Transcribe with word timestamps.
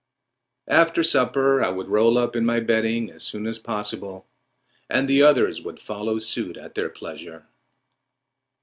After 0.67 1.03
supper 1.03 1.63
I 1.63 1.69
would 1.69 1.87
roll 1.87 2.17
up 2.17 2.35
in 2.35 2.43
my 2.43 2.59
bedding 2.59 3.11
as 3.11 3.21
soon 3.21 3.45
as 3.45 3.59
possible, 3.59 4.25
and 4.89 5.07
the 5.07 5.21
others 5.21 5.61
would 5.61 5.79
follow 5.79 6.17
suit 6.17 6.57
at 6.57 6.73
their 6.73 6.89
pleasure. 6.89 7.45